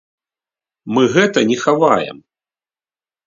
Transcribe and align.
Мы 0.97 1.03
гэтага 1.17 1.45
не 1.51 1.57
хаваем. 1.65 2.17